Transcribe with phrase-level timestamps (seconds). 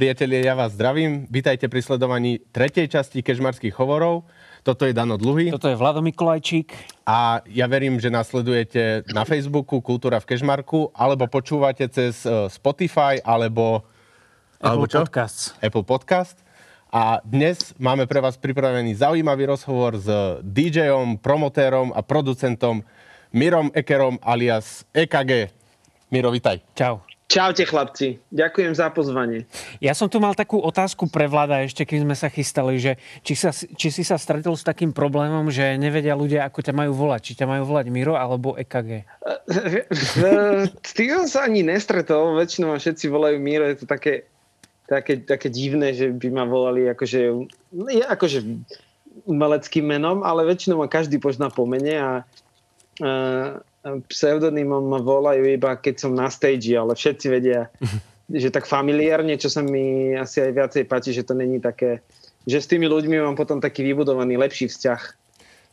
[0.00, 1.28] Priatelia, ja vás zdravím.
[1.28, 4.24] Vítajte pri sledovaní tretej časti kežmarských hovorov.
[4.64, 5.52] Toto je Dano Dluhy.
[5.52, 6.72] Toto je Vlado Mikulajčík.
[7.04, 13.20] A ja verím, že nasledujete na Facebooku Kultúra v Kežmarku, alebo počúvate cez e, Spotify,
[13.20, 13.84] alebo...
[14.56, 15.04] Apple alebo čo?
[15.04, 15.52] Podcasts.
[15.60, 16.40] Apple Podcast.
[16.90, 20.10] A dnes máme pre vás pripravený zaujímavý rozhovor s
[20.42, 22.82] DJom, promotérom a producentom
[23.30, 25.54] Mirom Ekerom alias EKG.
[26.10, 26.58] Miro, vitaj.
[26.74, 26.98] Čau.
[27.30, 29.46] Čaute chlapci, ďakujem za pozvanie.
[29.78, 33.38] Ja som tu mal takú otázku pre vláda ešte, keď sme sa chystali, že či,
[33.38, 37.22] sa, či si sa stretol s takým problémom, že nevedia ľudia, ako ťa majú volať.
[37.22, 39.06] Či ťa majú volať Miro alebo EKG?
[40.82, 44.26] S tým sa ani nestretol, väčšinou všetci volajú Miro, je to také,
[44.90, 47.46] také, také divné, že by ma volali akože,
[48.10, 48.38] akože
[49.22, 52.12] umeleckým menom, ale väčšinou ma každý pozná po mene a,
[52.98, 53.10] a
[54.10, 57.70] pseudonymom ma volajú iba keď som na stage, ale všetci vedia,
[58.42, 62.02] že tak familiárne, čo sa mi asi aj viacej páči, že to není také,
[62.42, 65.02] že s tými ľuďmi mám potom taký vybudovaný lepší vzťah.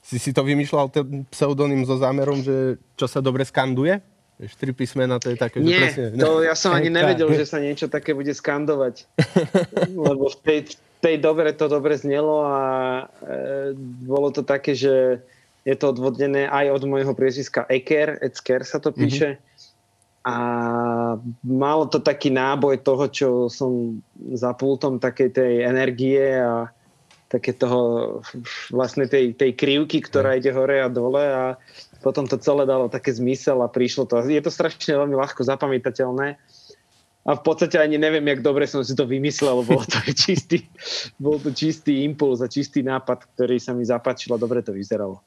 [0.07, 3.99] Si si to vymýšľal ten pseudonym so zámerom, že čo sa dobre skanduje?
[4.37, 6.21] Štyri písmena, to je také, Nie, že presne...
[6.21, 9.09] to ja som ani nevedel, že sa niečo také bude skandovať.
[9.97, 10.59] Lebo v tej,
[11.01, 12.61] tej dobre to dobre znelo a
[13.25, 13.73] e,
[14.05, 15.25] bolo to také, že
[15.65, 19.41] je to odvodnené aj od môjho priezviska Eker, Ecker sa to píše.
[19.41, 19.45] Mm-hmm.
[20.27, 20.35] A
[21.41, 24.03] malo to taký náboj toho, čo som
[24.37, 26.67] za pultom takej tej energie a
[27.27, 28.19] také toho
[28.71, 30.37] vlastne tej, tej krivky, ktorá mhm.
[30.39, 31.43] ide hore a dole a
[32.01, 34.21] potom to celé dalo také zmysel a prišlo to.
[34.25, 36.37] Je to strašne veľmi ľahko zapamätateľné.
[37.27, 40.63] A v podstate ani neviem, jak dobre som si to vymyslel, bol to čistý,
[41.19, 45.19] bol to čistý impuls a čistý nápad, ktorý sa mi zapáčil a dobre to vyzeralo.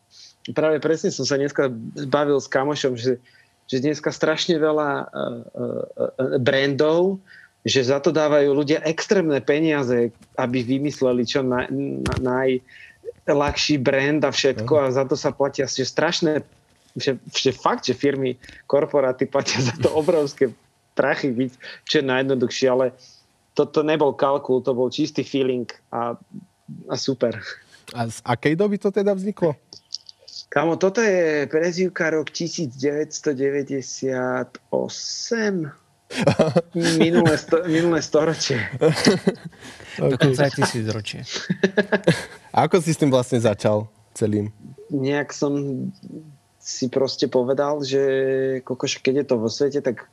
[0.57, 1.69] Práve presne som sa dneska
[2.09, 3.21] bavil s kamošom, že,
[3.69, 7.21] že dneska strašne veľa uh, uh, brandov,
[7.69, 10.09] že za to dávajú ľudia extrémne peniaze,
[10.41, 12.17] aby vymysleli čo na, na,
[13.29, 16.41] najľahší brand a všetko a za to sa platia že strašné,
[16.97, 18.37] že, že fakt, že firmy,
[18.67, 20.51] korporáty platia za to obrovské
[20.95, 21.53] prachy byť
[21.87, 22.93] čo je najjednoduchšie, ale
[23.55, 26.15] toto nebol kalkul, to bol čistý feeling a,
[26.87, 27.39] a super.
[27.95, 29.55] A z akej doby to teda vzniklo?
[30.51, 33.31] Kamo, toto je prezivka rok 1998.
[36.99, 38.59] minulé, sto, minulé storočie.
[40.11, 41.23] Dokonca aj tisíc ročie.
[42.67, 44.51] ako si s tým vlastne začal celým?
[44.91, 45.87] Nejak som
[46.61, 48.03] si proste povedal, že
[48.63, 50.07] kokoš, keď je to vo svete, tak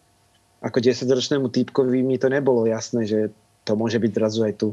[0.63, 3.19] ako 10-ročnému typkovi mi to nebolo jasné, že
[3.67, 4.67] to môže byť zrazu aj tu.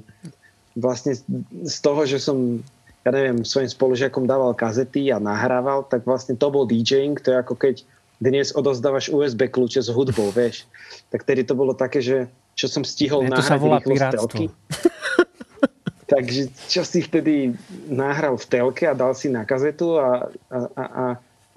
[0.79, 1.19] Vlastne
[1.67, 2.62] z toho, že som
[3.05, 7.39] ja neviem, svojim spolužiakom dával kazety a nahrával, tak vlastne to bol DJing, to je
[7.39, 7.85] ako keď
[8.17, 10.65] dnes odozdávaš USB kľúče s hudbou, vieš.
[11.12, 14.45] Tak tedy to bolo také, že čo som stihol ne, nahrať rýchlo z telky.
[16.12, 17.56] Takže čo si vtedy
[17.89, 21.05] nahral v telke a dal si na kazetu a, a, a, a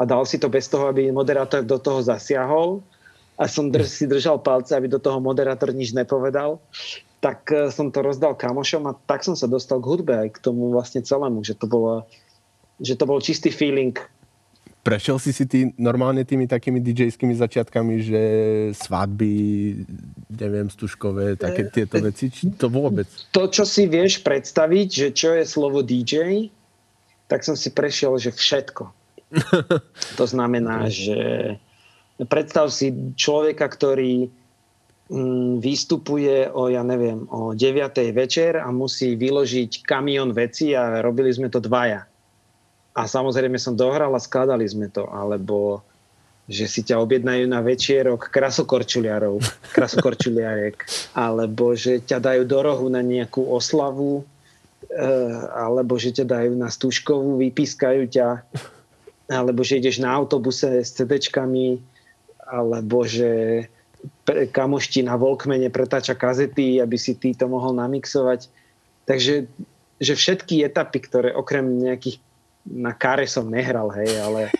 [0.05, 2.83] dal si to bez toho, aby moderátor do toho zasiahol
[3.39, 6.61] a som drž, si držal palce, aby do toho moderátor nič nepovedal
[7.19, 10.41] tak e, som to rozdal kamošom a tak som sa dostal k hudbe aj k
[10.41, 12.05] tomu vlastne celému, že to bolo,
[12.77, 13.97] že to bol čistý feeling.
[14.85, 18.21] Prešiel si si ty normálne tými takými DJ-skými začiatkami, že
[18.71, 19.35] svadby,
[20.31, 23.09] neviem, stužkové, také e, tieto veci, či to vôbec?
[23.35, 26.47] To, čo si vieš predstaviť, že čo je slovo DJ,
[27.27, 28.96] tak som si prešiel, že všetko.
[30.19, 31.55] To znamená, že
[32.27, 34.31] predstav si človeka, ktorý
[35.07, 38.11] Mm, vystupuje o, ja neviem, o 9.
[38.11, 42.03] večer a musí vyložiť kamión veci a robili sme to dvaja.
[42.91, 45.07] A samozrejme som dohral a skladali sme to.
[45.07, 45.79] Alebo
[46.47, 49.39] že si ťa objednajú na večierok krasokorčuliarov,
[49.75, 50.83] krasokorčuliarek,
[51.15, 54.27] alebo že ťa dajú do rohu na nejakú oslavu,
[54.91, 58.43] eh, alebo že ťa dajú na stúžkovú, vypískajú ťa,
[59.27, 61.79] alebo že ideš na autobuse s CDčkami,
[62.47, 63.63] alebo že
[64.23, 68.47] pre, kamošti na Volkmene pretáča kazety, aby si ty to mohol namixovať.
[69.07, 69.47] Takže
[69.97, 72.23] že všetky etapy, ktoré okrem nejakých
[72.67, 74.51] na kare som nehral, hej, ale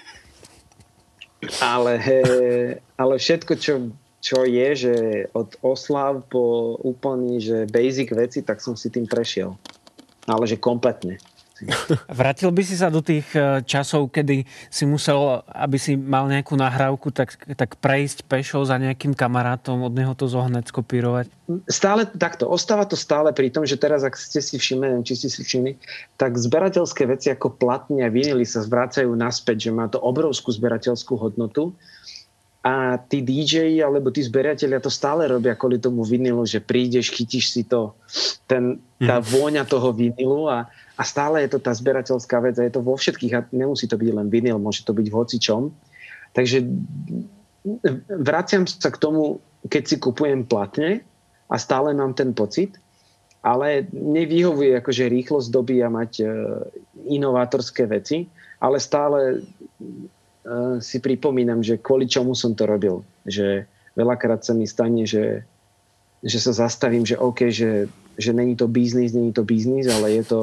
[1.62, 1.94] ale,
[2.98, 4.96] ale všetko, čo, čo je, že
[5.38, 9.54] od oslav po úplný, že basic veci, tak som si tým prešiel.
[10.26, 11.22] Ale že kompletne.
[12.20, 16.54] Vrátil by si sa do tých e, časov, kedy si musel, aby si mal nejakú
[16.54, 21.28] nahrávku, tak, tak prejsť pešo za nejakým kamarátom, od neho to zohnať, skopírovať?
[21.72, 22.46] Stále takto.
[22.48, 25.42] Ostáva to stále pri tom, že teraz, ak ste si všimli, neviem, či ste si
[25.42, 25.80] všimli,
[26.20, 31.16] tak zberateľské veci ako platne a vinily sa zvracajú naspäť, že má to obrovskú zberateľskú
[31.16, 31.72] hodnotu.
[32.68, 37.56] A tí DJ alebo tí zberateľia to stále robia kvôli tomu vinilu, že prídeš, chytíš
[37.56, 37.96] si to,
[38.44, 39.26] ten, tá mhm.
[39.32, 40.68] vôňa toho vinilu a,
[41.00, 43.96] a stále je to tá zberateľská vec a je to vo všetkých a nemusí to
[43.96, 45.62] byť len vinil, môže to byť v hocičom.
[46.36, 46.60] Takže
[48.20, 49.40] vraciam sa k tomu,
[49.72, 51.08] keď si kupujem platne
[51.48, 52.76] a stále mám ten pocit,
[53.48, 56.26] ale nevyhovuje akože rýchlosť doby a mať e,
[57.16, 58.28] inovátorské veci,
[58.60, 59.46] ale stále
[60.80, 63.04] si pripomínam, že kvôli čomu som to robil.
[63.28, 63.68] Že
[64.00, 65.44] veľakrát sa mi stane, že,
[66.24, 70.24] že sa zastavím, že OK, že, že není to biznis, není to biznis, ale je
[70.24, 70.40] to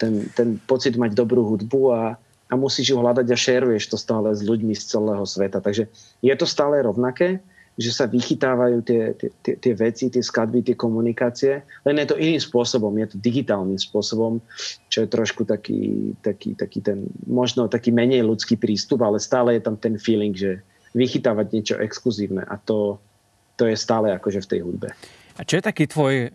[0.00, 2.02] ten, ten pocit mať dobrú hudbu a,
[2.50, 5.60] a musíš ju hľadať a šeruješ to stále s ľuďmi z celého sveta.
[5.60, 5.86] Takže
[6.24, 7.44] je to stále rovnaké
[7.74, 12.38] že sa vychytávajú tie, tie, tie, veci, tie skladby, tie komunikácie, len je to iným
[12.38, 14.38] spôsobom, je to digitálnym spôsobom,
[14.86, 19.62] čo je trošku taký, taký, taký ten, možno taký menej ľudský prístup, ale stále je
[19.66, 20.62] tam ten feeling, že
[20.94, 23.02] vychytávať niečo exkluzívne a to,
[23.58, 24.88] to je stále akože v tej hudbe.
[25.34, 26.30] A čo je taký tvoj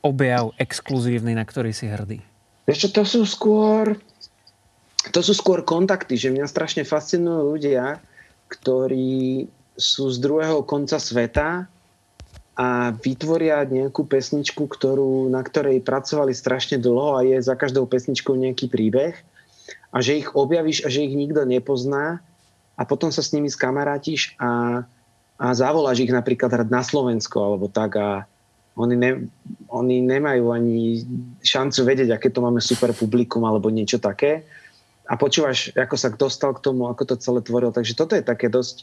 [0.00, 2.24] objav exkluzívny, na ktorý si hrdý?
[2.64, 4.00] Vieš čo, to sú skôr
[5.06, 8.02] to sú skôr kontakty, že mňa strašne fascinujú ľudia,
[8.50, 11.68] ktorí sú z druhého konca sveta
[12.56, 18.32] a vytvoria nejakú pesničku, ktorú, na ktorej pracovali strašne dlho a je za každou pesničkou
[18.32, 19.12] nejaký príbeh
[19.92, 22.24] a že ich objavíš a že ich nikto nepozná
[22.76, 24.82] a potom sa s nimi skamarátiš a,
[25.36, 28.24] a zavoláš ich napríklad na Slovensko alebo tak a
[28.76, 29.28] oni, ne,
[29.72, 31.04] oni nemajú ani
[31.40, 34.44] šancu vedieť, aké to máme super publikum alebo niečo také
[35.06, 37.70] a počúvaš, ako sa dostal k tomu, ako to celé tvoril.
[37.70, 38.82] Takže toto je také dosť,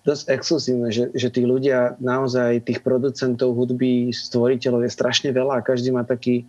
[0.00, 5.66] dosť exkluzívne, že, že tí ľudia naozaj, tých producentov hudby, stvoriteľov je strašne veľa a
[5.66, 6.48] každý má taký,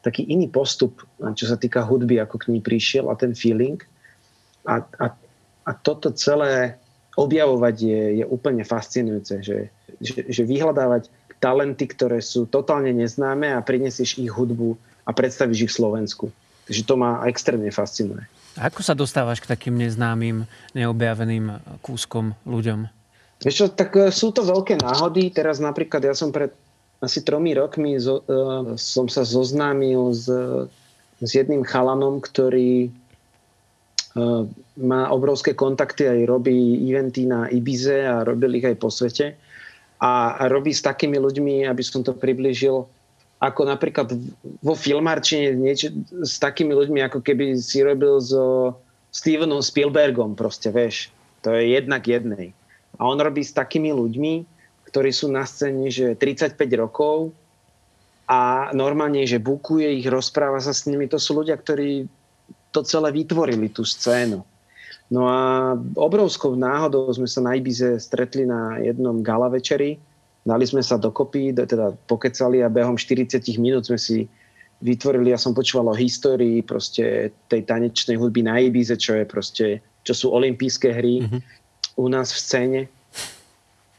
[0.00, 1.04] taký iný postup,
[1.36, 3.76] čo sa týka hudby, ako k ní prišiel a ten feeling.
[4.64, 5.06] A, a,
[5.68, 6.80] a toto celé
[7.20, 9.58] objavovať je, je úplne fascinujúce, že,
[10.00, 15.72] že, že vyhľadávať talenty, ktoré sú totálne neznáme a prinesieš ich hudbu a predstavíš ich
[15.72, 16.26] v Slovensku.
[16.64, 18.24] Takže to ma extrémne fascinuje.
[18.54, 20.46] Ako sa dostávaš k takým neznámym,
[20.78, 22.86] neobjaveným kúskom ľuďom?
[23.42, 25.34] Vieš čo, tak e, sú to veľké náhody.
[25.34, 26.54] Teraz napríklad ja som pred
[27.04, 30.24] asi tromi rokmi zo, uh, som sa zoznámil s,
[31.20, 34.48] s jedným chalanom, ktorý uh,
[34.80, 39.36] má obrovské kontakty aj robí eventy na Ibize a robil ich aj po svete.
[40.00, 42.88] A, a robí s takými ľuďmi, aby som to približil,
[43.42, 44.14] ako napríklad
[44.62, 45.92] vo filmárčine niečo,
[46.22, 48.76] s takými ľuďmi, ako keby si robil so
[49.14, 51.10] Stevenom Spielbergom proste, vieš.
[51.44, 52.56] To je jednak jednej.
[52.96, 54.46] A on robí s takými ľuďmi,
[54.88, 57.34] ktorí sú na scéne, že 35 rokov
[58.24, 61.04] a normálne, že bukuje ich, rozpráva sa s nimi.
[61.10, 62.08] To sú ľudia, ktorí
[62.72, 64.42] to celé vytvorili, tú scénu.
[65.12, 70.00] No a obrovskou náhodou sme sa na Ibize stretli na jednom gala večeri,
[70.44, 74.28] dali sme sa dokopy, teda pokecali a behom 40 minút sme si
[74.84, 79.66] vytvorili, ja som počúval o histórii proste tej tanečnej hudby na Ibize, čo je proste,
[80.04, 81.40] čo sú olympijské hry mm-hmm.
[81.96, 82.80] u nás v scéne.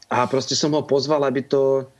[0.06, 1.90] A proste som ho pozval, aby to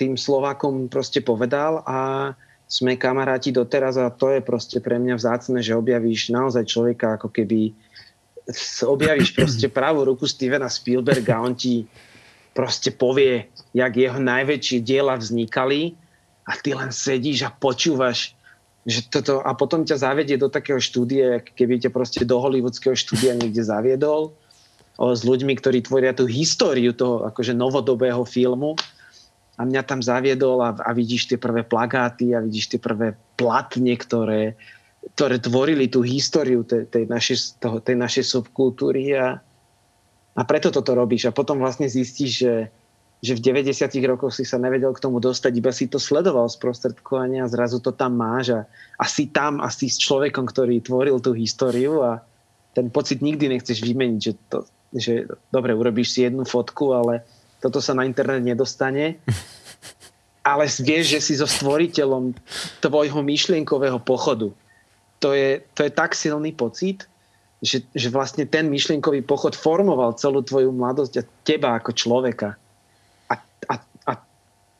[0.00, 2.32] tým Slovákom proste povedal a
[2.66, 7.28] sme kamaráti doteraz a to je proste pre mňa vzácne, že objavíš naozaj človeka ako
[7.30, 7.76] keby
[8.82, 11.84] objavíš proste pravú ruku Stevena Spielberga a on ti
[12.56, 15.92] proste povie, jak jeho najväčšie diela vznikali
[16.48, 18.32] a ty len sedíš a počúvaš
[18.86, 23.34] že toto, a potom ťa zavedie do takého štúdie, keby ťa proste do hollywoodského štúdia
[23.34, 24.30] niekde zaviedol
[24.94, 28.78] o, s ľuďmi, ktorí tvoria tú históriu toho akože novodobého filmu.
[29.58, 33.90] A mňa tam zaviedol a, a vidíš tie prvé plagáty a vidíš tie prvé platne,
[33.98, 34.54] ktoré,
[35.18, 39.42] ktoré tvorili tú históriu tej, tej, našej, toho, tej našej subkultúry a,
[40.36, 41.32] a preto toto robíš.
[41.32, 42.54] A potom vlastne zistíš, že,
[43.24, 46.60] že v 90 rokoch si sa nevedel k tomu dostať, iba si to sledoval z
[46.60, 48.60] prostredkovania a zrazu to tam máš a,
[49.00, 52.20] a si tam a si s človekom, ktorý tvoril tú históriu a
[52.76, 54.58] ten pocit nikdy nechceš vymeniť, že, to,
[54.92, 55.12] že
[55.48, 57.24] dobre, urobíš si jednu fotku, ale
[57.64, 59.16] toto sa na internet nedostane.
[60.46, 62.30] Ale vieš, že si so stvoriteľom
[62.78, 64.54] tvojho myšlienkového pochodu.
[65.18, 67.10] To je, to je tak silný pocit,
[67.64, 72.60] že, že vlastne ten myšlienkový pochod formoval celú tvoju mladosť a teba ako človeka.
[73.32, 73.34] A,
[73.72, 74.12] a, a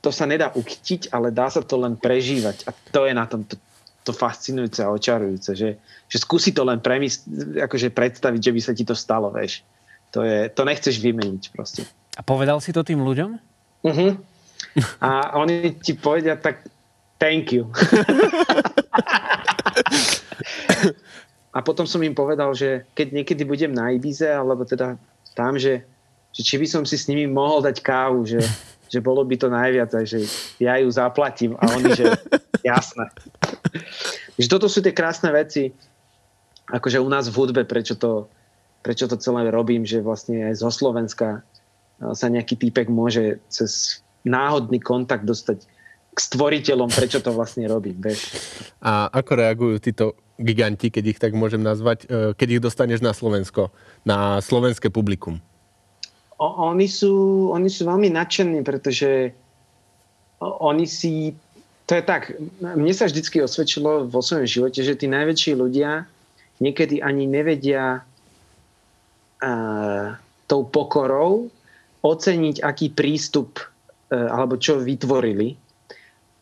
[0.04, 2.68] to sa nedá uchtiť, ale dá sa to len prežívať.
[2.68, 3.56] A to je na tom to,
[4.04, 7.25] to fascinujúce a očarujúce, že, že skúsi to len premysl,
[7.64, 9.64] akože predstaviť, že by sa ti to stalo, vieš.
[10.12, 11.83] To, je, to nechceš vymeniť proste.
[12.16, 13.30] A povedal si to tým ľuďom?
[13.85, 14.12] Uh-huh.
[15.00, 16.64] A oni ti povedia tak
[17.16, 17.73] thank you.
[21.56, 25.00] a potom som im povedal, že keď niekedy budem na Ibize, alebo teda
[25.32, 25.88] tam, že,
[26.28, 28.44] že či by som si s nimi mohol dať kávu, že,
[28.92, 30.28] že bolo by to najviac, že
[30.60, 31.56] ja ju zaplatím.
[31.56, 32.12] A oni, že
[32.76, 33.08] jasné.
[34.36, 35.72] Že toto sú tie krásne veci,
[36.68, 38.28] akože u nás v hudbe, prečo to,
[38.84, 41.40] prečo to celé robím, že vlastne aj zo Slovenska
[41.96, 45.64] sa nejaký týpek môže cez náhodný kontakt dostať
[46.12, 47.96] k stvoriteľom, prečo to vlastne robím.
[47.96, 48.36] Vieš.
[48.84, 53.16] A ako reagujú títo giganti, keď ich tak môžem nazvať, e, keď ich dostaneš na
[53.16, 53.73] Slovensko,
[54.05, 55.40] na slovenské publikum?
[56.37, 59.33] O, oni, sú, oni sú veľmi nadšení, pretože
[60.40, 61.33] oni si
[61.87, 66.02] to je tak, mne sa vždycky osvedčilo vo svojom živote, že tí najväčší ľudia
[66.59, 68.02] niekedy ani nevedia
[69.38, 70.07] uh,
[70.50, 71.47] tou pokorou
[72.02, 75.55] oceniť, aký prístup uh, alebo čo vytvorili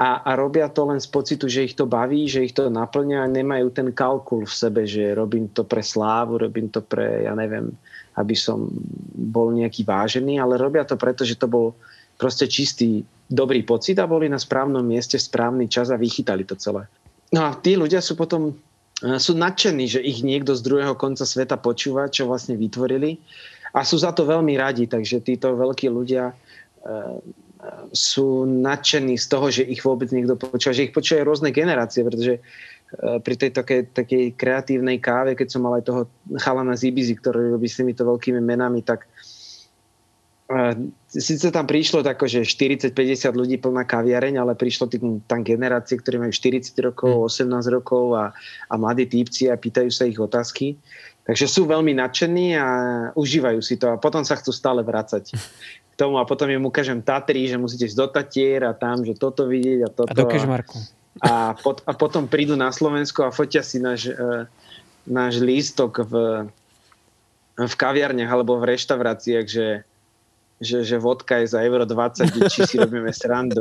[0.05, 3.25] a, a robia to len z pocitu, že ich to baví, že ich to naplňa
[3.25, 7.33] a nemajú ten kalkul v sebe, že robím to pre slávu, robím to pre, ja
[7.33, 7.73] neviem,
[8.21, 8.69] aby som
[9.17, 11.73] bol nejaký vážený, ale robia to preto, že to bol
[12.21, 13.01] proste čistý
[13.33, 16.85] dobrý pocit a boli na správnom mieste v správny čas a vychytali to celé.
[17.33, 18.53] No a tí ľudia sú potom
[19.01, 23.17] e, sú nadšení, že ich niekto z druhého konca sveta počúva, čo vlastne vytvorili
[23.73, 26.35] a sú za to veľmi radi, takže títo veľkí ľudia e,
[27.95, 32.43] sú nadšení z toho, že ich vôbec niekto počúva, že ich počúvajú rôzne generácie, pretože
[32.95, 36.03] pri tej takej, takej kreatívnej káve, keď som mal aj toho
[36.39, 39.09] chalana z Ibizy, ktorý robí s týmito veľkými menami, tak
[41.09, 42.93] Sice tam prišlo tako, že 40-50
[43.33, 47.73] ľudí plná kaviareň, ale prišlo tým, tam generácie, ktorí majú 40 rokov, 18 hm.
[47.73, 48.25] rokov a,
[48.69, 50.77] a mladí týpci a pýtajú sa ich otázky.
[51.25, 52.69] Takže sú veľmi nadšení a
[53.17, 55.33] užívajú si to a potom sa chcú stále vrácať
[55.95, 59.15] k tomu a potom im ukážem Tatry, že musíte ísť do Tatier a tam, že
[59.15, 60.11] toto vidieť a toto.
[60.11, 60.83] A do Kežmarku.
[61.23, 64.51] A, pot, a potom prídu na Slovensko a fotia si náš, e,
[65.07, 66.13] náš lístok v,
[67.55, 69.87] v kaviarniach alebo v reštauráciách, že
[70.63, 73.61] že, že vodka je za euro 20, či si robíme srandu.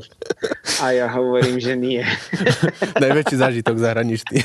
[0.80, 2.06] A ja hovorím, že nie.
[3.04, 4.40] Najväčší zážitok zahraničný.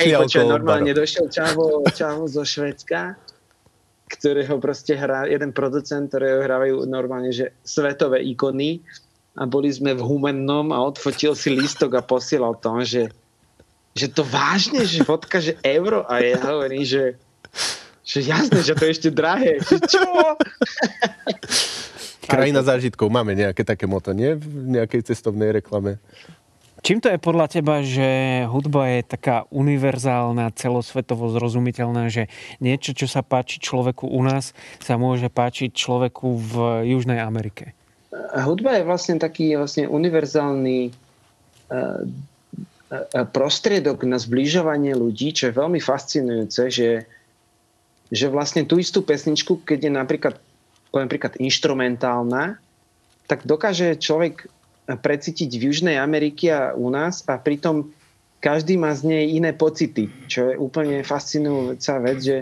[0.00, 3.20] Hej, počuaj, normálne došiel čavo, čavo zo Švedska,
[4.12, 8.84] ktorého proste hrá, jeden producent, ktorého hrávajú normálne, že svetové ikony
[9.32, 13.08] a boli sme v Humennom a odfotil si lístok a posielal to, že,
[13.96, 17.16] že to vážne, že vodka, že euro a ja hovorím, že
[18.02, 19.62] že jasné, že to je ešte drahé.
[19.62, 20.02] Čo?
[22.26, 23.08] Krajina zážitkov.
[23.08, 24.34] Máme nejaké také moto, nie?
[24.34, 26.02] V nejakej cestovnej reklame.
[26.82, 32.26] Čím to je podľa teba, že hudba je taká univerzálna, celosvetovo zrozumiteľná, že
[32.58, 34.50] niečo, čo sa páči človeku u nás,
[34.82, 36.52] sa môže páčiť človeku v
[36.90, 37.70] Južnej Amerike?
[38.34, 42.02] Hudba je vlastne taký vlastne univerzálny uh,
[43.30, 46.88] prostriedok na zbližovanie ľudí, čo je veľmi fascinujúce, že
[48.12, 50.34] že vlastne tú istú pesničku, keď je napríklad,
[50.92, 52.60] poviem príklad, instrumentálna,
[53.24, 54.52] tak dokáže človek
[54.86, 57.94] precítiť v Južnej Amerike a u nás a pritom
[58.42, 62.36] každý má z nej iné pocity, čo je úplne fascinujúca vec, že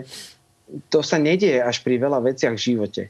[0.89, 3.03] to sa nedieje až pri veľa veciach v živote.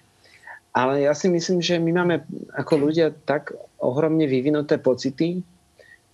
[0.76, 2.16] Ale ja si myslím, že my máme
[2.56, 5.44] ako ľudia tak ohromne vyvinuté pocity,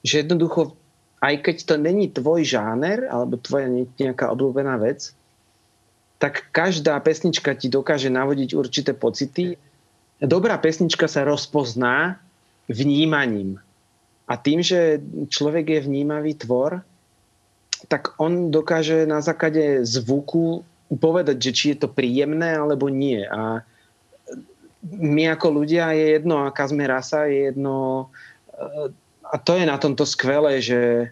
[0.06, 0.78] že jednoducho,
[1.22, 5.14] aj keď to není tvoj žáner alebo tvoja nejaká obľúbená vec,
[6.18, 9.58] tak každá pesnička ti dokáže navodiť určité pocity.
[10.18, 12.18] Dobrá pesnička sa rozpozná
[12.68, 13.60] vnímaním.
[14.28, 15.00] A tým, že
[15.32, 16.84] človek je vnímavý tvor,
[17.88, 20.68] tak on dokáže na základe zvuku
[21.00, 23.24] povedať, že či je to príjemné alebo nie.
[23.24, 23.64] A
[24.84, 28.08] my ako ľudia je jedno, aká sme rasa, je jedno...
[29.28, 31.12] A to je na tomto skvelé, že,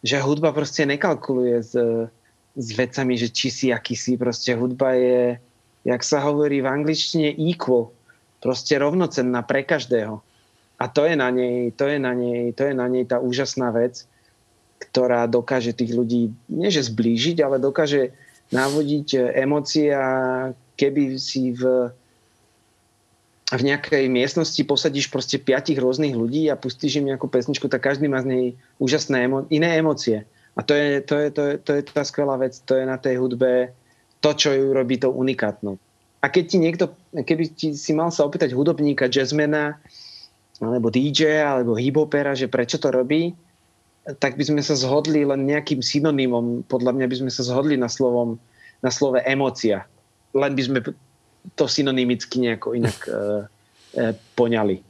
[0.00, 1.74] že hudba proste nekalkuluje s,
[2.56, 4.16] s vecami, že či si, aký si.
[4.16, 5.36] Proste hudba je,
[5.84, 7.92] jak sa hovorí v angličtine, equal.
[8.40, 10.24] Proste rovnocenná pre každého.
[10.80, 13.68] A to je na nej, to je na nej, to je na nej tá úžasná
[13.68, 14.08] vec,
[14.80, 18.16] ktorá dokáže tých ľudí, nie že zblížiť, ale dokáže
[18.48, 20.08] navodiť emócie a
[20.80, 21.92] keby si v,
[23.52, 28.08] v nejakej miestnosti posadíš proste piatich rôznych ľudí a pustíš im nejakú pesničku, tak každý
[28.08, 28.44] má z nej
[28.80, 30.24] úžasné emo- iné emócie.
[30.56, 32.96] A to je, to, je, to, je, to je tá skvelá vec, to je na
[32.96, 33.70] tej hudbe
[34.24, 35.76] to, čo ju robí to unikátnou.
[36.20, 36.84] A keď ti niekto,
[37.16, 39.80] keby ti si mal sa opýtať hudobníka, jazzmana,
[40.60, 43.32] alebo DJ, alebo hiphopera, že prečo to robí,
[44.20, 46.68] tak by sme sa zhodli len nejakým synonymom.
[46.68, 48.36] Podľa mňa by sme sa zhodli na, slovom,
[48.84, 49.88] na slove emócia.
[50.36, 50.78] Len by sme
[51.56, 53.10] to synonymicky nejako inak e,
[54.00, 54.04] e,
[54.36, 54.84] poňali.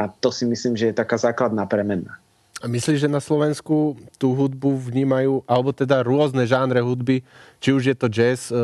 [0.00, 2.16] A to si myslím, že je taká základná premena.
[2.62, 7.26] A myslíš, že na Slovensku tú hudbu vnímajú, alebo teda rôzne žánre hudby,
[7.58, 8.56] či už je to jazz, e,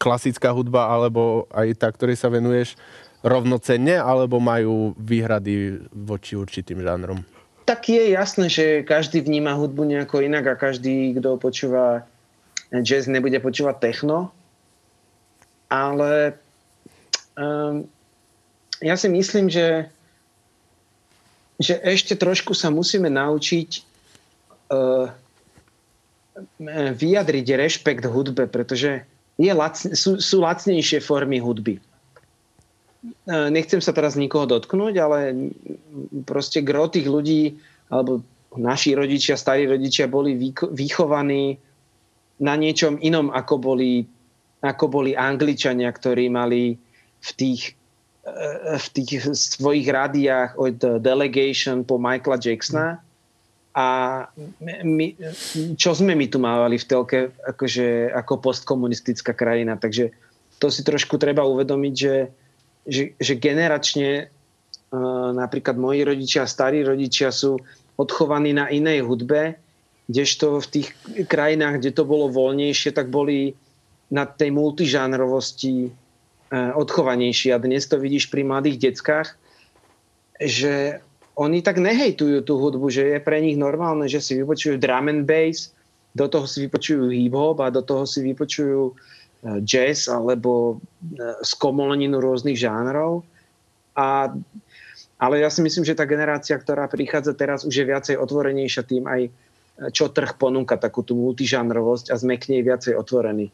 [0.00, 2.78] klasická hudba, alebo aj tá, ktorej sa venuješ,
[3.20, 7.20] rovnocenne, alebo majú výhrady voči určitým žánrom?
[7.68, 12.02] Tak je jasné, že každý vníma hudbu nejako inak a každý, kto počúva
[12.82, 14.32] jazz, nebude počúvať techno.
[15.70, 16.34] Ale
[17.38, 17.86] um,
[18.82, 19.86] ja si myslím, že
[21.60, 23.84] že ešte trošku sa musíme naučiť
[24.72, 25.12] uh,
[26.96, 29.04] vyjadriť rešpekt hudbe, pretože
[29.36, 31.76] je lacne, sú, sú lacnejšie formy hudby.
[33.00, 35.18] Uh, nechcem sa teraz nikoho dotknúť, ale
[36.28, 37.56] proste gro tých ľudí,
[37.88, 38.20] alebo
[38.60, 40.36] naši rodičia, starí rodičia boli
[40.74, 41.56] vychovaní
[42.40, 44.04] na niečom inom, ako boli,
[44.60, 46.76] ako boli Angličania, ktorí mali
[47.20, 47.80] v tých
[48.76, 53.00] v tých svojich rádiách od Delegation po Michaela Jacksona
[53.72, 53.86] a
[54.60, 55.06] my,
[55.78, 59.78] čo sme my tu mávali v telke akože, ako postkomunistická krajina.
[59.78, 60.10] Takže
[60.58, 62.14] to si trošku treba uvedomiť, že,
[62.86, 67.60] že, že generačne uh, napríklad moji rodičia, starí rodičia sú
[68.00, 69.60] odchovaní na inej hudbe,
[70.08, 70.88] kdežto v tých
[71.28, 73.54] krajinách, kde to bolo voľnejšie, tak boli
[74.10, 75.92] na tej multižánrovosti
[76.50, 77.54] Eh, odchovanejší.
[77.54, 79.38] A dnes to vidíš pri mladých deckách,
[80.42, 80.98] že
[81.38, 85.30] oni tak nehejtujú tú hudbu, že je pre nich normálne, že si vypočujú drum and
[85.30, 85.70] bass,
[86.10, 88.94] do toho si vypočujú hip-hop a do toho si vypočujú eh,
[89.64, 93.24] jazz alebo eh, skomoleninu rôznych žánrov.
[93.96, 94.32] A,
[95.20, 99.04] ale ja si myslím, že tá generácia, ktorá prichádza teraz, už je viacej otvorenejšia tým
[99.04, 99.28] aj
[99.88, 103.48] čo trh ponúka, takú tú multižánrovosť a sme k nej viacej otvorení.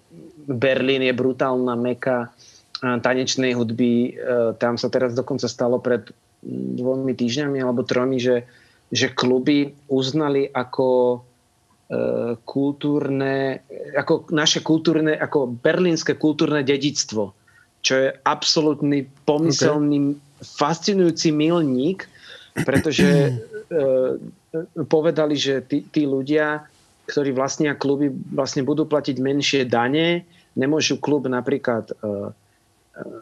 [0.51, 2.35] Berlín je brutálna meka
[2.83, 4.19] tanečnej hudby.
[4.59, 6.11] Tam sa teraz dokonca stalo pred
[6.47, 8.43] dvomi týždňami alebo tromi, že,
[8.91, 11.23] že kluby uznali ako
[12.43, 13.63] kultúrne,
[13.95, 17.31] ako naše kultúrne, ako berlínske kultúrne dedictvo,
[17.79, 20.43] čo je absolútny pomyselný, okay.
[20.43, 22.11] fascinujúci milník,
[22.67, 23.33] pretože e,
[24.91, 26.67] povedali, že tí, tí ľudia,
[27.07, 30.27] ktorí vlastnia kluby, vlastne budú platiť menšie dane,
[30.59, 32.35] nemôžu klub napríklad e,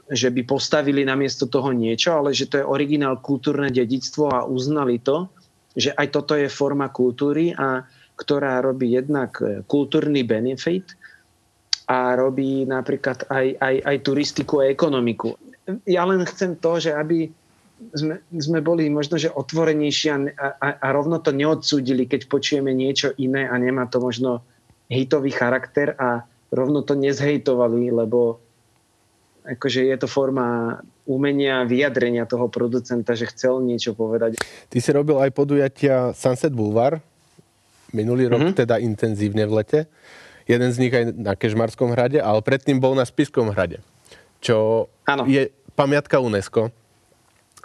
[0.08, 5.02] že by postavili namiesto toho niečo, ale že to je originál kultúrne dedictvo a uznali
[5.02, 5.28] to,
[5.74, 7.82] že aj toto je forma kultúry, a
[8.14, 10.94] ktorá robí jednak kultúrny benefit
[11.90, 15.36] a robí napríklad aj, aj, aj turistiku a ekonomiku.
[15.84, 17.28] Ja len chcem to, že aby
[17.92, 23.12] sme, sme boli možno, že otvorenejší a, a, a rovno to neodsúdili, keď počujeme niečo
[23.20, 24.46] iné a nemá to možno
[24.88, 26.24] hitový charakter a
[26.54, 28.40] rovno to nezhejtovali, lebo
[29.44, 34.40] akože je to forma umenia, vyjadrenia toho producenta, že chcel niečo povedať.
[34.72, 37.04] Ty si robil aj podujatia Sunset Boulevard,
[37.94, 38.60] minulý rok mm-hmm.
[38.60, 39.80] teda intenzívne v lete.
[40.44, 43.80] Jeden z nich aj na Kežmarskom hrade, ale predtým bol na Spiskom hrade,
[44.44, 45.24] čo ano.
[45.24, 46.68] je pamiatka UNESCO.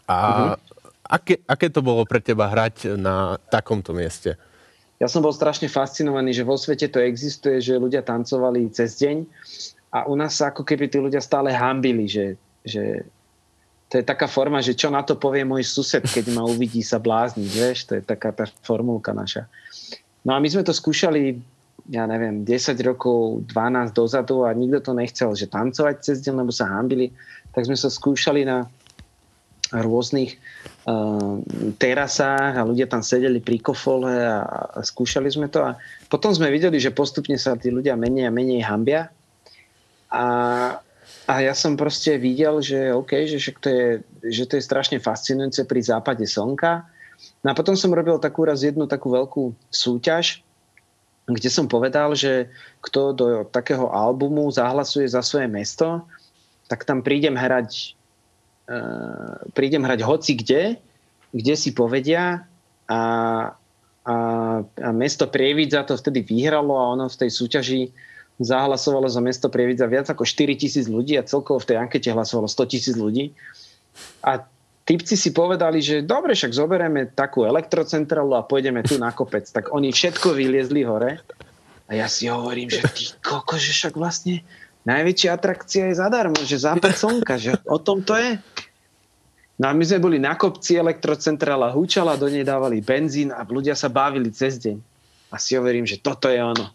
[0.08, 0.56] A mm-hmm.
[1.04, 4.40] aké, aké to bolo pre teba hrať na takomto mieste?
[5.00, 9.18] Ja som bol strašne fascinovaný, že vo svete to existuje, že ľudia tancovali cez deň
[9.96, 12.36] a u nás sa ako keby tí ľudia stále hambili, že,
[12.68, 13.08] že
[13.90, 17.02] to je taká forma, že čo na to povie môj sused, keď ma uvidí sa
[17.02, 19.50] blázniť, vieš, to je taká tá formulka naša.
[20.30, 21.42] No a my sme to skúšali,
[21.90, 26.54] ja neviem, 10 rokov, 12 dozadu a nikto to nechcel, že tancovať cez deň, lebo
[26.54, 27.10] sa hambili,
[27.50, 28.70] tak sme sa skúšali na
[29.74, 30.38] rôznych
[30.86, 31.42] uh,
[31.82, 34.46] terasách a ľudia tam sedeli pri kofole a,
[34.78, 35.66] a skúšali sme to.
[35.66, 35.74] A
[36.14, 39.10] potom sme videli, že postupne sa tí ľudia menej a menej hambia.
[40.14, 40.26] A,
[41.26, 43.88] a ja som proste videl, že OK, že, to je,
[44.30, 46.86] že to je strašne fascinujúce pri západe slnka.
[47.44, 50.44] No a potom som robil takú raz jednu takú veľkú súťaž,
[51.30, 52.50] kde som povedal, že
[52.82, 56.04] kto do takého albumu zahlasuje za svoje mesto,
[56.68, 57.94] tak tam prídem hrať
[58.70, 60.78] uh, prídem hrať hoci kde,
[61.30, 62.50] kde si povedia
[62.90, 63.02] a,
[64.06, 64.16] a,
[64.66, 67.82] a mesto Prievidza to vtedy vyhralo a ono v tej súťaži
[68.40, 72.48] zahlasovalo za mesto Prievidza viac ako 4 tisíc ľudí a celkovo v tej ankete hlasovalo
[72.48, 73.36] 100 tisíc ľudí.
[74.24, 74.48] A
[74.90, 79.46] typci si povedali, že dobre, však zoberieme takú elektrocentrálu a pôjdeme tu na kopec.
[79.46, 81.22] Tak oni všetko vyliezli hore.
[81.86, 84.42] A ja si hovorím, že ty koko, že však vlastne
[84.90, 88.42] najväčšia atrakcia je zadarmo, že západ slnka, že o tom to je.
[89.62, 93.78] No a my sme boli na kopci, elektrocentrála húčala, do nej dávali benzín a ľudia
[93.78, 94.78] sa bávili cez deň.
[95.30, 96.74] A si hovorím, že toto je ono.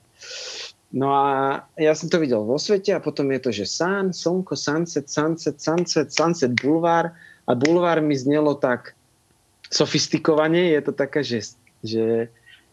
[0.94, 4.54] No a ja som to videl vo svete a potom je to, že sun, slnko,
[4.54, 7.10] sunset, sunset, sunset, sunset, bulvár
[7.44, 8.96] a bulvár mi znelo tak
[9.68, 12.28] sofistikovane, je to také, že, že,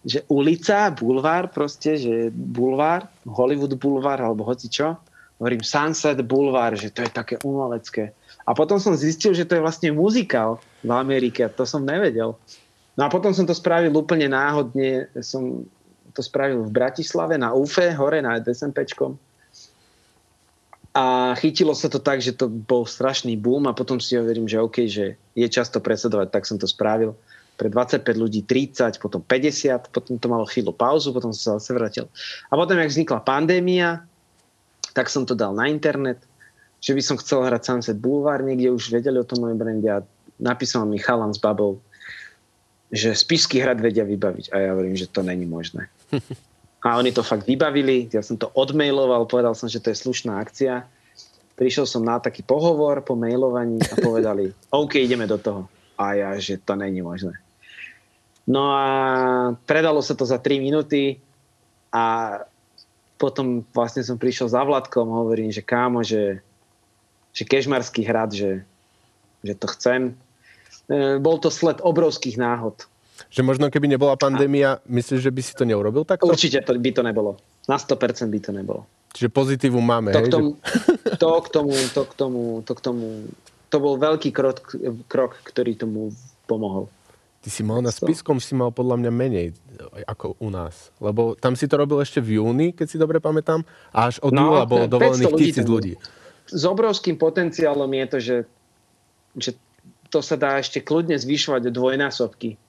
[0.06, 4.96] že ulica, bulvár proste, že bulvár, Hollywood bulvár alebo hoci čo.
[5.42, 8.14] Hovorím Sunset bulvár, že to je také umelecké.
[8.46, 11.42] A potom som zistil, že to je vlastne muzikál v Amerike.
[11.58, 12.38] To som nevedel.
[12.94, 15.10] No a potom som to spravil úplne náhodne.
[15.26, 15.66] Som
[16.14, 19.18] to spravil v Bratislave na UFE, hore na SMPčkom.
[20.92, 24.60] A chytilo sa to tak, že to bol strašný boom a potom si hovorím, že
[24.60, 27.16] OK, že je často predsedovať, tak som to spravil.
[27.56, 31.72] Pre 25 ľudí 30, potom 50, potom to malo chvíľu pauzu, potom som sa zase
[31.72, 32.06] vrátil.
[32.52, 34.04] A potom, jak vznikla pandémia,
[34.92, 36.20] tak som to dal na internet,
[36.84, 40.04] že by som chcel hrať Sunset Boulevard, niekde už vedeli o tom moje brande a
[40.42, 41.80] napísal mi chalan s babou,
[42.92, 44.52] že spisky hrad vedia vybaviť.
[44.52, 45.88] A ja hovorím, že to není možné.
[46.82, 50.42] A oni to fakt vybavili, ja som to odmailoval, povedal som, že to je slušná
[50.42, 50.90] akcia.
[51.54, 55.70] Prišiel som na taký pohovor po mailovaní a povedali, OK, ideme do toho.
[55.94, 57.38] A ja, že to není možné.
[58.50, 58.86] No a
[59.70, 61.22] predalo sa to za 3 minúty
[61.94, 62.38] a
[63.22, 66.42] potom vlastne som prišiel za Vladkom, hovorím, že kámo, že,
[67.30, 68.66] že Kežmarský hrad, že,
[69.46, 70.18] že to chcem.
[70.90, 72.90] E, bol to sled obrovských náhod
[73.28, 76.32] že možno keby nebola pandémia, myslíš, že by si to neurobil takto?
[76.32, 77.38] Určite to, by to nebolo.
[77.70, 78.88] Na 100% by to nebolo.
[79.12, 80.28] Čiže pozitívum máme, to hej?
[80.28, 81.20] K tomu, že...
[81.20, 83.06] to, k tomu, to k tomu, to k tomu,
[83.68, 84.64] to bol veľký krok,
[85.12, 86.16] krok, ktorý tomu
[86.48, 86.88] pomohol.
[87.42, 89.48] Ty si mal na spiskom, si mal podľa mňa menej
[90.06, 90.94] ako u nás.
[91.02, 94.30] Lebo tam si to robil ešte v júni, keď si dobre pamätám, a až od
[94.30, 95.98] no, júla bolo dovolených tisíc ľudí.
[96.46, 98.38] S obrovským potenciálom je to, že,
[99.34, 99.52] že
[100.14, 102.62] to sa dá ešte kľudne zvyšovať do dvojnásobky.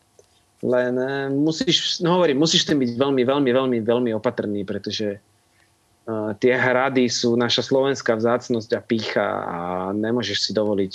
[0.63, 6.31] Len eh, musíš, no hovorím, musíš tým byť veľmi, veľmi, veľmi, veľmi opatrný, pretože uh,
[6.39, 9.59] tie hrady sú naša slovenská vzácnosť a pícha a
[9.91, 10.93] nemôžeš si dovoliť,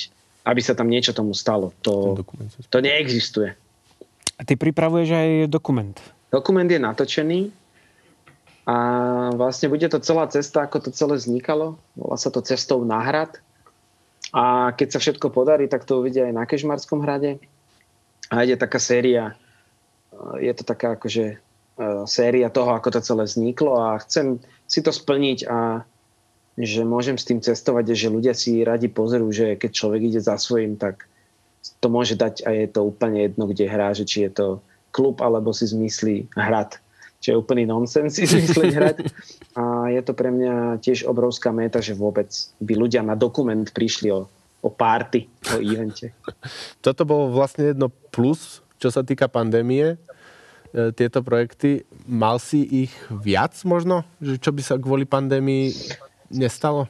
[0.48, 1.76] aby sa tam niečo tomu stalo.
[1.84, 2.16] To,
[2.72, 3.52] to neexistuje.
[4.40, 6.00] A ty pripravuješ aj dokument.
[6.32, 7.52] Dokument je natočený
[8.68, 8.78] a
[9.32, 11.80] vlastne bude to celá cesta, ako to celé vznikalo.
[11.96, 13.40] Volá sa to cestou na hrad.
[14.36, 17.40] A keď sa všetko podarí, tak to uvidia aj na Kežmarskom hrade.
[18.28, 19.40] A ide taká séria
[20.42, 21.38] je to taká akože e,
[22.10, 25.86] séria toho, ako to celé vzniklo a chcem si to splniť a
[26.58, 30.22] že môžem s tým cestovať a že ľudia si radi pozerú, že keď človek ide
[30.22, 31.06] za svojím, tak
[31.78, 34.48] to môže dať a je to úplne jedno, kde hrá, že či je to
[34.90, 36.82] klub alebo si zmyslí hrad.
[37.18, 38.98] Čo je úplný nonsens si zmyslieť hrad.
[39.58, 42.30] A je to pre mňa tiež obrovská meta, že vôbec
[42.62, 44.30] by ľudia na dokument prišli o,
[44.62, 46.14] o party, o evente.
[46.86, 49.98] Toto bolo vlastne jedno plus čo sa týka pandémie,
[50.94, 51.84] tieto projekty.
[52.06, 54.06] Mal si ich viac možno?
[54.22, 55.74] Že čo by sa kvôli pandémii
[56.30, 56.86] nestalo?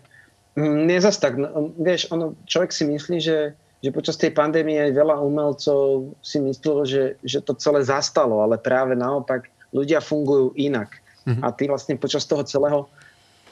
[0.60, 1.40] Mm, nie zas tak.
[1.40, 6.84] No, vieš, ono, človek si myslí, že, že počas tej pandémie veľa umelcov si myslelo,
[6.84, 11.00] že, že to celé zastalo, ale práve naopak ľudia fungujú inak.
[11.28, 11.44] Mm-hmm.
[11.44, 12.88] A ty vlastne počas toho celého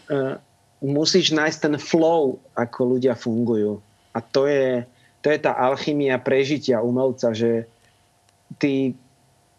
[0.09, 0.35] uh,
[0.79, 3.83] musíš nájsť ten flow, ako ľudia fungujú.
[4.15, 4.83] A to je,
[5.19, 7.67] to je tá alchymia prežitia umelca, že,
[8.57, 8.95] ty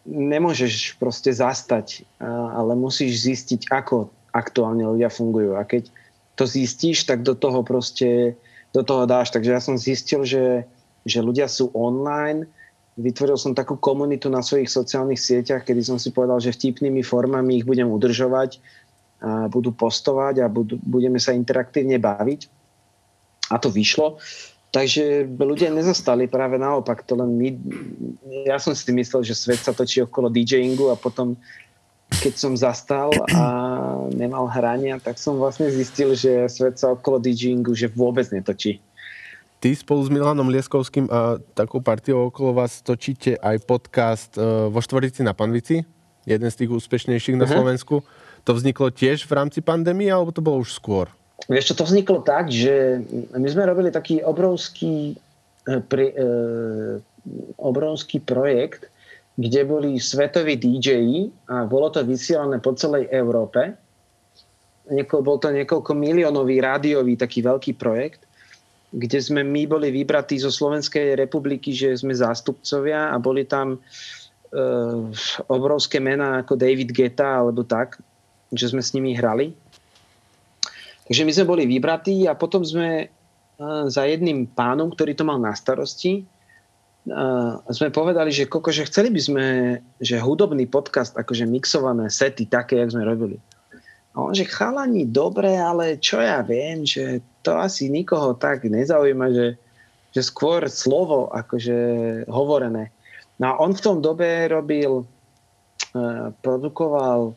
[0.07, 5.59] nemôžeš proste zastať, ale musíš zistiť, ako aktuálne ľudia fungujú.
[5.59, 5.91] A keď
[6.39, 8.39] to zistíš, tak do toho proste
[8.77, 9.33] do toho dáš.
[9.33, 10.69] Takže ja som zistil, že,
[11.09, 12.45] že ľudia sú online.
[13.01, 17.61] Vytvoril som takú komunitu na svojich sociálnych sieťach, kedy som si povedal, že vtipnými formami
[17.61, 18.61] ich budem udržovať,
[19.17, 22.53] a budú postovať a budú, budeme sa interaktívne baviť.
[23.49, 24.21] A to vyšlo.
[24.75, 27.07] Takže ľudia nezastali, práve naopak.
[27.09, 27.49] To len my,
[28.45, 31.39] ja som si myslel, že svet sa točí okolo DJingu a potom
[32.07, 33.43] keď som zastal a
[34.15, 38.79] nemal hrania, tak som vlastne zistil, že svet sa okolo DJingu že vôbec netočí.
[39.59, 44.79] Ty spolu s Milanom Lieskovským a takou partiou okolo vás točíte aj podcast e, vo
[44.79, 45.83] Štvorici na Panvici,
[46.29, 47.57] jeden z tých úspešnejších na uh-huh.
[47.59, 48.05] Slovensku.
[48.47, 51.09] To vzniklo tiež v rámci pandémie, alebo to bolo už skôr?
[51.45, 53.05] Vieš čo, to vzniklo tak, že
[53.37, 55.15] my sme robili taký obrovský,
[55.69, 56.27] eh, pri, e,
[57.61, 58.89] obrovský projekt,
[59.37, 60.89] kde boli svetoví DJ
[61.53, 63.77] a bolo to vysielané po celej Európe.
[64.89, 68.25] Nieko, bol to niekoľko miliónový rádiový taký veľký projekt,
[68.97, 73.79] kde sme my boli vybratí zo Slovenskej republiky, že sme zástupcovia a boli tam e,
[75.53, 78.01] obrovské mená ako David Geta alebo tak,
[78.55, 79.53] že sme s nimi hrali
[81.07, 83.11] Takže my sme boli vybratí a potom sme
[83.89, 86.29] za jedným pánom, ktorý to mal na starosti,
[87.09, 89.47] uh, sme povedali, že koko, že chceli by sme,
[89.97, 93.41] že hudobný podcast, akože mixované sety, také, jak sme robili.
[94.17, 99.33] A on, že chalani, dobre, ale čo ja viem, že to asi nikoho tak nezaujíma,
[99.33, 99.49] že,
[100.13, 101.77] že skôr slovo, akože
[102.29, 102.93] hovorené.
[103.41, 107.33] No a on v tom dobe robil, uh, produkoval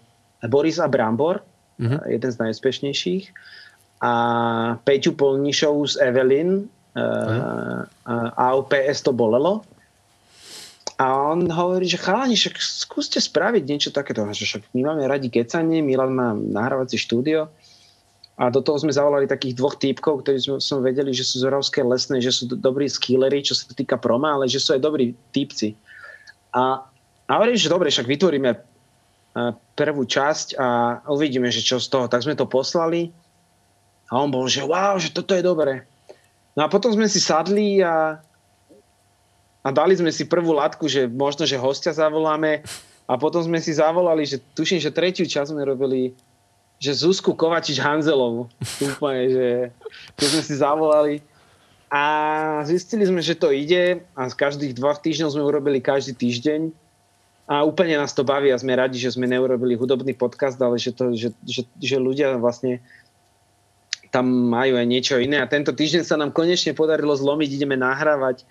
[0.52, 1.44] Boris a Brambor,
[1.80, 2.00] uh-huh.
[2.12, 3.26] jeden z najúspešnejších,
[4.00, 4.12] a
[4.88, 6.64] Peťu Polnišovu z Evelyn,
[6.96, 7.84] uh,
[8.40, 9.64] AOPS to bolelo.
[11.00, 14.24] A on hovorí, že chalani, však skúste spraviť niečo takéto.
[14.28, 17.48] Že však my máme radi kecanie, Milan má nahrávací štúdio.
[18.40, 21.48] A do toho sme zavolali takých dvoch týpkov, ktorí sme, som vedeli, že sú z
[21.52, 25.12] Oravské lesné, že sú dobrí skillery, čo sa týka proma, ale že sú aj dobrí
[25.36, 25.76] týpci.
[26.56, 26.84] A,
[27.28, 28.52] a hovorím, že dobre, však vytvoríme
[29.78, 30.68] prvú časť a
[31.08, 32.06] uvidíme, že čo z toho.
[32.10, 33.14] Tak sme to poslali
[34.10, 35.86] a on bol, že wow, že toto je dobré.
[36.58, 38.20] No a potom sme si sadli a,
[39.64, 42.66] a dali sme si prvú latku, že možno, že hostia zavoláme
[43.06, 46.18] a potom sme si zavolali, že tuším, že tretiu časť sme robili
[46.80, 48.48] že Zuzku Kovačič Hanzelovu.
[48.96, 49.48] Úplne, že
[50.16, 51.16] keď sme si zavolali
[51.92, 52.04] a
[52.64, 56.72] zistili sme, že to ide a z každých dvoch týždňov sme urobili každý týždeň
[57.50, 60.94] a úplne nás to baví a sme radi, že sme neurobili hudobný podcast, ale že,
[60.94, 62.78] to, že, že, že ľudia vlastne
[64.14, 65.42] tam majú aj niečo iné.
[65.42, 68.46] A tento týždeň sa nám konečne podarilo zlomiť, ideme nahrávať.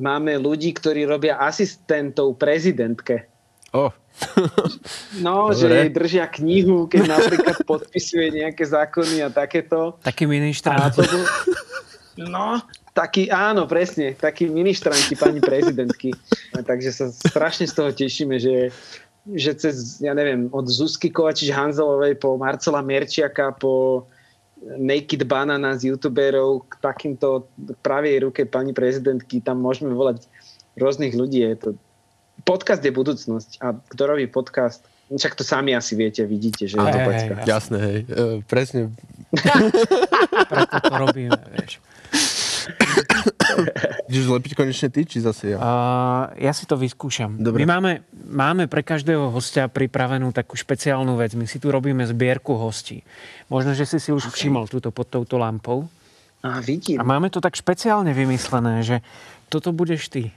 [0.00, 3.28] Máme ľudí, ktorí robia asistentov prezidentke.
[3.76, 3.92] Oh.
[5.24, 5.60] no, Dobre.
[5.60, 10.00] že jej držia knihu, keď napríklad podpisuje nejaké zákony a takéto.
[10.00, 10.96] Taký ministrant.
[12.16, 12.60] No,
[12.92, 16.12] taký, áno, presne, taký ministranti pani prezidentky.
[16.52, 18.68] Takže sa strašne z toho tešíme, že,
[19.32, 24.04] že cez, ja neviem, od Zuzky Kovačič Hanzelovej po Marcela Merčiaka po
[24.62, 27.50] Naked Banana z youtuberov k takýmto
[27.82, 30.22] pravej ruke pani prezidentky, tam môžeme volať
[30.78, 31.42] rôznych ľudí.
[31.42, 31.68] Je to...
[32.46, 36.90] Podcast je budúcnosť a kto robí podcast, však to sami asi viete, vidíte, že je
[36.90, 37.34] to pecka.
[37.44, 38.80] Jasné, hej, e, presne.
[40.50, 41.78] Preto to robíme, vieš.
[44.10, 45.58] Ideš zlepiť konečne ty, či zase ja?
[45.58, 47.38] Uh, ja si to vyskúšam.
[47.38, 47.64] Dobre.
[47.64, 51.32] My máme, máme pre každého hostia pripravenú takú špeciálnu vec.
[51.38, 53.04] My si tu robíme zbierku hostí.
[53.52, 54.34] Možno, že si si už okay.
[54.36, 55.88] všimol túto pod touto lampou.
[56.42, 56.98] A vidím.
[56.98, 58.98] A máme to tak špeciálne vymyslené, že
[59.46, 60.34] toto budeš ty.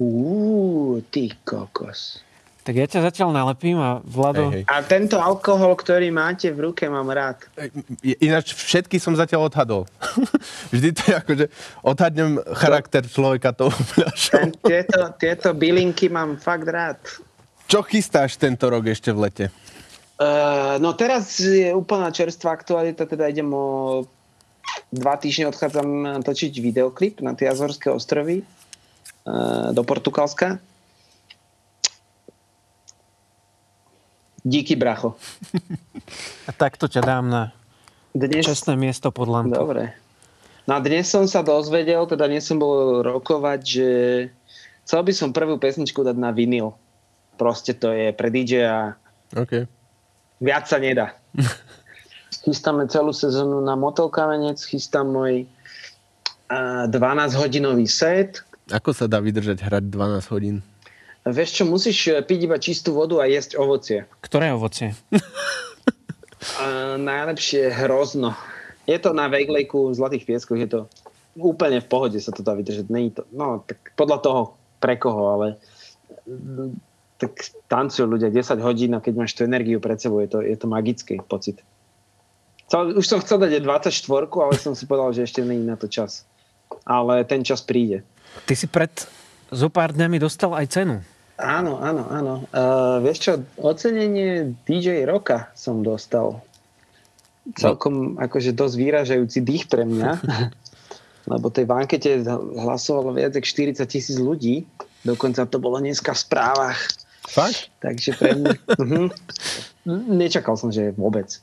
[0.00, 2.24] Uú, ty kokos.
[2.64, 4.48] Tak ja ťa zatiaľ nalepím a Vlado...
[4.48, 4.72] Hej, hej.
[4.72, 7.44] A tento alkohol, ktorý máte v ruke, mám rád.
[8.00, 9.84] Ináč všetky som zatiaľ odhadol.
[10.72, 11.46] Vždy to je ako, že
[11.84, 13.68] odhadnem charakter človeka tou
[14.32, 16.96] Ten, tieto, tieto bylinky mám fakt rád.
[17.68, 19.44] Čo chystáš tento rok ešte v lete?
[20.16, 24.08] Uh, no teraz je úplná čerstvá aktualita, teda idem o
[24.88, 30.64] dva týždne odchádzam točiť videoklip na tie Azorské ostrovy uh, do Portugalska
[34.44, 35.16] Díky, bracho.
[36.44, 37.42] A takto ťa dám na
[38.12, 38.44] dnes...
[38.44, 39.64] čestné miesto pod lampou.
[39.64, 39.96] Dobre.
[40.68, 43.88] No a dnes som sa dozvedel, teda dnes som bol rokovať, že
[44.84, 46.76] chcel by som prvú pesničku dať na vinyl.
[47.40, 48.96] Proste to je pre DJ a
[49.32, 49.64] okay.
[50.40, 51.16] viac sa nedá.
[52.44, 55.48] Chystáme celú sezónu na Motel Kamenec, chystám môj
[56.92, 58.44] 12-hodinový set.
[58.68, 60.60] Ako sa dá vydržať hrať 12 hodín?
[61.24, 64.04] Vieš čo, musíš eh, piť iba čistú vodu a jesť ovocie.
[64.20, 64.92] Ktoré ovocie?
[66.60, 68.36] a, najlepšie hrozno.
[68.84, 70.80] Je to na Vejglejku v Zlatých pieskoch, je to
[71.40, 72.92] úplne v pohode sa to dá vydržať.
[72.92, 74.40] Není to, no, tak podľa toho
[74.78, 75.46] pre koho, ale
[76.28, 76.76] mm,
[77.18, 77.32] tak
[77.66, 80.66] tancujú ľudia 10 hodín a keď máš tú energiu pred sebou, je to, je to
[80.68, 81.64] magický pocit.
[82.74, 83.92] Už som chcel dať 24,
[84.28, 86.24] ale som si povedal, že ešte není na to čas.
[86.88, 88.02] Ale ten čas príde.
[88.48, 88.90] Ty si pred
[89.52, 90.96] zo pár dňami dostal aj cenu.
[91.34, 92.34] Áno, áno, áno.
[92.54, 96.38] Uh, vieš čo, ocenenie DJ Roka som dostal.
[97.58, 100.10] Celkom akože dosť vyražajúci dých pre mňa.
[101.32, 102.10] Lebo tej v ankete
[102.54, 104.68] hlasovalo viac ako 40 tisíc ľudí.
[105.02, 106.78] Dokonca to bolo dneska v správach.
[107.24, 107.72] Fakt?
[107.80, 108.52] Takže pre mňa...
[108.78, 109.08] uh-huh.
[110.20, 111.40] Nečakal som, že vôbec.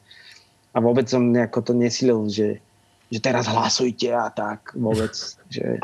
[0.71, 2.63] A vôbec som nejako to nesilil, že,
[3.12, 4.71] že teraz hlasujte a tak.
[4.77, 5.12] Vôbec.
[5.51, 5.84] Že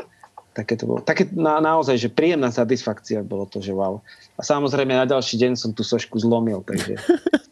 [0.58, 0.98] také to bolo.
[0.98, 4.02] Také na, naozaj, že príjemná satisfakcia bolo to, že wow.
[4.34, 6.98] A samozrejme na ďalší deň som tú sošku zlomil, takže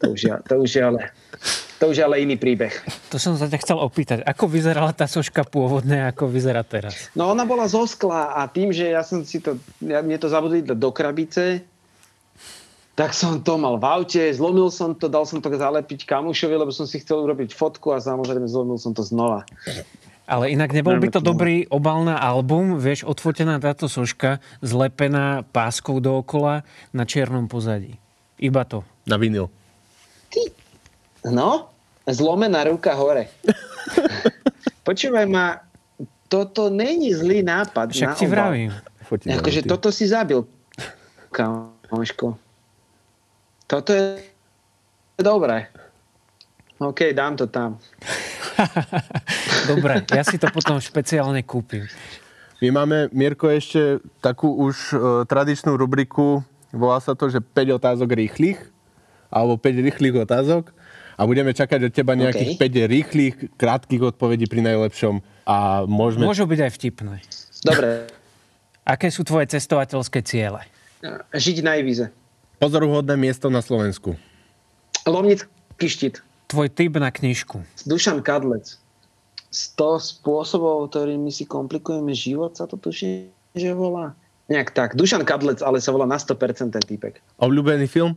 [0.03, 1.01] to už je, to už je ale
[1.77, 2.73] to už je ale iný príbeh.
[3.13, 4.25] To som sa ťa chcel opýtať.
[4.25, 7.07] Ako vyzerala tá soška pôvodne a ako vyzerá teraz?
[7.15, 10.27] No ona bola zo skla a tým, že ja som si to, ja, mne to
[10.27, 11.63] zabudli do krabice,
[12.97, 16.73] tak som to mal v aute, zlomil som to, dal som to zalepiť kamušovi, lebo
[16.73, 19.45] som si chcel urobiť fotku a samozrejme zlomil som to znova.
[20.27, 26.03] Ale inak nebol by to dobrý obal na album, vieš, odfotená táto soška, zlepená páskou
[26.03, 27.95] dookola na čiernom pozadí.
[28.35, 28.83] Iba to.
[29.07, 29.47] Na vinyl.
[30.27, 30.51] Ty.
[31.31, 31.71] No,
[32.03, 33.31] zlomená ruka hore.
[34.87, 35.63] Počúvaj ma,
[36.27, 37.95] toto není zlý nápad.
[37.95, 38.35] Však na ti obal.
[38.35, 38.71] vravím.
[39.07, 40.43] Akože toto si zabil,
[41.31, 42.35] kamoško.
[43.63, 44.19] Toto je
[45.15, 45.71] dobré.
[46.83, 47.79] OK, dám to tam.
[49.71, 51.85] Dobre, ja si to potom špeciálne kúpim.
[52.57, 54.95] My máme, Mirko, ešte takú už e,
[55.29, 56.41] tradičnú rubriku,
[56.73, 58.57] volá sa to, že 5 otázok rýchlych,
[59.29, 60.73] alebo 5 rýchlych otázok
[61.17, 62.61] a budeme čakať od teba nejakých OK.
[62.65, 66.25] 5 rýchlych, krátkých odpovedí pri najlepšom a môžeme...
[66.25, 67.15] Môžu byť aj vtipné.
[67.61, 67.89] Dobre,
[68.87, 70.63] Aké sú tvoje cestovateľské ciele?
[71.35, 72.09] žiť na Ivize.
[72.57, 74.15] Pozoruhodné miesto na Slovensku.
[75.03, 76.23] Lomnický štít.
[76.47, 77.59] Tvoj tip na knižku.
[77.83, 78.79] Dušan Kadlec.
[79.51, 84.15] 100 spôsobov, ktorými si komplikujeme život, sa to tuším, že volá.
[84.47, 84.89] Nejak tak.
[84.95, 87.19] Dušan Kadlec, ale sa volá na 100% ten týpek.
[87.39, 88.15] Obľúbený film?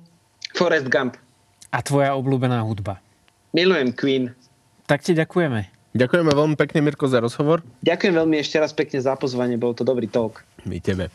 [0.55, 1.19] Forrest Gump.
[1.75, 3.03] A tvoja obľúbená hudba.
[3.51, 4.25] Milujem Queen.
[4.87, 5.67] Tak ti ďakujeme.
[5.91, 7.67] Ďakujeme veľmi pekne, Mirko, za rozhovor.
[7.83, 10.47] Ďakujem veľmi ešte raz pekne za pozvanie, bol to dobrý talk.
[10.63, 11.11] My tebe.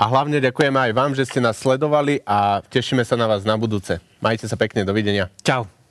[0.00, 3.52] A hlavne ďakujeme aj vám, že ste nás sledovali a tešíme sa na vás na
[3.60, 4.00] budúce.
[4.24, 5.28] Majte sa pekne, dovidenia.
[5.44, 5.83] Čau.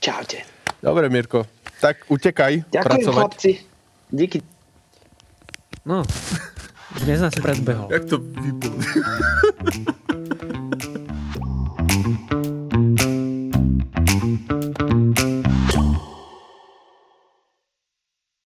[0.00, 0.40] Čaute.
[0.80, 1.44] Dobre, Mirko.
[1.76, 3.20] Tak utekaj Ďakujem pracovať.
[3.20, 3.50] chlapci.
[4.08, 4.38] Díky.
[5.84, 6.04] No,
[7.04, 7.88] dnes nás predbehol.
[7.88, 8.74] Jak to vypol?